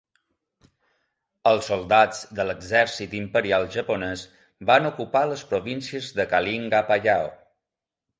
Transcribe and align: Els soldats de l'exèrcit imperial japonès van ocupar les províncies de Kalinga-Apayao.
Els 1.49 1.67
soldats 1.71 2.21
de 2.39 2.45
l'exèrcit 2.51 3.13
imperial 3.19 3.65
japonès 3.75 4.23
van 4.71 4.89
ocupar 4.91 5.21
les 5.33 5.45
províncies 5.53 6.09
de 6.21 6.27
Kalinga-Apayao. 6.33 7.29